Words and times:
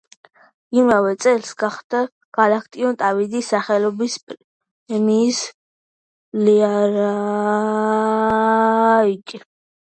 იმავე 0.83 1.09
წელს 1.25 1.49
გახდა 1.63 1.99
გალაკტიონ 2.37 2.97
ტაბიძის 3.01 3.49
სახელობის 3.53 4.15
პრემიის 4.31 5.43
ლაურეატი. 6.49 9.43